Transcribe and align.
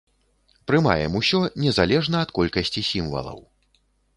Прымаем 0.69 1.17
усё, 1.19 1.41
незалежна 1.65 2.17
ад 2.27 2.35
колькасці 2.39 2.81
сімвалаў. 2.91 3.39